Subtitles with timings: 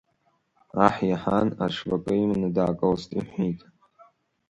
[0.85, 3.59] Аҳ иаҳан, аҽвакы иманы даакылст, иҳәит.